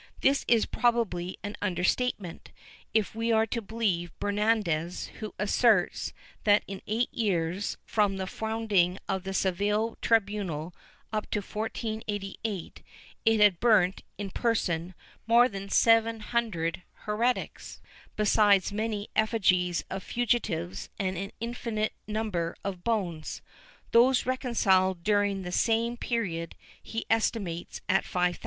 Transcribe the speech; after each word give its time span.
* 0.13 0.21
This 0.21 0.43
is 0.47 0.65
probably 0.65 1.37
an 1.43 1.55
understatement, 1.61 2.49
if 2.91 3.13
we 3.13 3.31
are 3.31 3.45
to 3.45 3.61
beheve 3.61 4.09
Bernaldez, 4.19 5.09
who 5.19 5.35
asserts 5.37 6.11
that 6.43 6.63
in 6.65 6.81
eight 6.87 7.13
years, 7.13 7.77
from 7.85 8.17
the 8.17 8.25
founding 8.25 8.97
of 9.07 9.25
the 9.25 9.31
Seville 9.35 9.99
tribunal 10.01 10.73
up 11.13 11.29
to 11.29 11.37
1488, 11.39 12.81
it 13.25 13.39
had 13.39 13.59
burnt 13.59 14.01
in 14.17 14.31
person 14.31 14.95
more 15.27 15.47
than 15.47 15.69
700 15.69 16.81
heretics, 17.05 17.79
besides 18.15 18.71
many 18.71 19.07
effigies 19.15 19.83
of 19.91 20.01
fugitives 20.01 20.89
and 20.97 21.15
an 21.15 21.31
infinite 21.39 21.93
number 22.07 22.55
of 22.63 22.83
bones; 22.83 23.43
those 23.91 24.25
reconciled 24.25 25.03
during 25.03 25.43
the 25.43 25.51
same 25.51 25.95
period 25.95 26.55
he 26.81 27.05
estimates 27.07 27.81
at 27.87 28.03
5000. 28.03 28.39